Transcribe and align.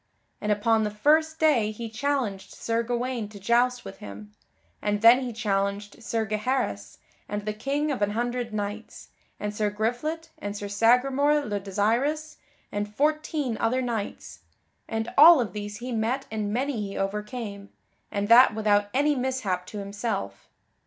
And 0.41 0.51
upon 0.51 0.81
the 0.83 0.89
first 0.89 1.37
day 1.37 1.69
he 1.69 1.87
challenged 1.87 2.55
Sir 2.55 2.81
Gawaine 2.81 3.29
to 3.29 3.39
joust 3.39 3.85
with 3.85 3.97
him, 3.99 4.31
and 4.81 5.03
then 5.03 5.19
he 5.19 5.31
challenged 5.31 6.01
Sir 6.01 6.25
Gaheris, 6.25 6.97
and 7.29 7.45
the 7.45 7.53
King 7.53 7.91
of 7.91 8.01
an 8.01 8.09
Hundred 8.17 8.51
Knights, 8.51 9.09
and 9.39 9.55
Sir 9.55 9.69
Griflet, 9.69 10.29
and 10.39 10.57
Sir 10.57 10.67
Sagramore 10.67 11.45
le 11.45 11.59
Desirous 11.59 12.37
and 12.71 12.91
fourteen 12.91 13.57
other 13.59 13.83
knights, 13.83 14.39
and 14.87 15.13
all 15.19 15.39
of 15.39 15.53
these 15.53 15.77
he 15.77 15.91
met 15.91 16.25
and 16.31 16.51
many 16.51 16.81
he 16.81 16.97
overcame, 16.97 17.69
and 18.09 18.27
that 18.27 18.55
without 18.55 18.89
any 18.95 19.13
mishap 19.15 19.67
to 19.67 19.77
himself. 19.77 20.49